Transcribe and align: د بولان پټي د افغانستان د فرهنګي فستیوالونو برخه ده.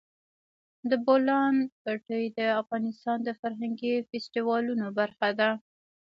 د 0.89 0.91
بولان 1.05 1.55
پټي 1.83 2.23
د 2.37 2.39
افغانستان 2.61 3.17
د 3.23 3.29
فرهنګي 3.39 3.93
فستیوالونو 4.09 4.85
برخه 4.99 5.29
ده. 5.39 5.49